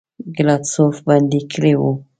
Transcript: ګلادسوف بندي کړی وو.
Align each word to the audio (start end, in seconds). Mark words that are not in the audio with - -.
ګلادسوف 0.35 0.95
بندي 1.07 1.41
کړی 1.51 1.73
وو. 1.79 1.91